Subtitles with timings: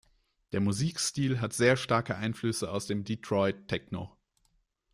[0.51, 4.17] Der Musikstil hat sehr starke Einflüsse aus dem Detroit Techno.